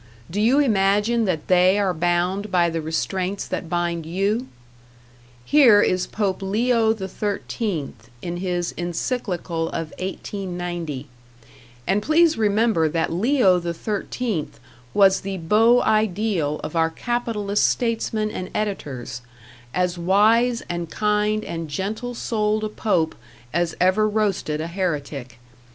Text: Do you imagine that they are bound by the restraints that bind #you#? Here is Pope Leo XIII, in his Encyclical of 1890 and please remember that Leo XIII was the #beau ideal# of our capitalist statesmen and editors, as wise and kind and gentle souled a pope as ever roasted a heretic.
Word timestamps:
Do 0.31 0.41
you 0.41 0.57
imagine 0.57 1.25
that 1.25 1.45
they 1.47 1.77
are 1.77 1.93
bound 1.93 2.49
by 2.49 2.71
the 2.71 2.81
restraints 2.81 3.45
that 3.45 3.69
bind 3.69 4.03
#you#? 4.03 4.47
Here 5.45 5.79
is 5.79 6.07
Pope 6.07 6.41
Leo 6.41 6.95
XIII, 6.95 7.93
in 8.19 8.37
his 8.37 8.71
Encyclical 8.79 9.67
of 9.67 9.91
1890 9.99 11.07
and 11.85 12.01
please 12.01 12.35
remember 12.35 12.89
that 12.89 13.13
Leo 13.13 13.61
XIII 13.61 14.47
was 14.95 15.19
the 15.21 15.37
#beau 15.37 15.83
ideal# 15.83 16.59
of 16.63 16.75
our 16.75 16.89
capitalist 16.89 17.67
statesmen 17.67 18.31
and 18.31 18.49
editors, 18.55 19.21
as 19.71 19.99
wise 19.99 20.63
and 20.67 20.89
kind 20.89 21.45
and 21.45 21.69
gentle 21.69 22.15
souled 22.15 22.63
a 22.63 22.69
pope 22.69 23.13
as 23.53 23.75
ever 23.79 24.09
roasted 24.09 24.61
a 24.61 24.67
heretic. 24.67 25.37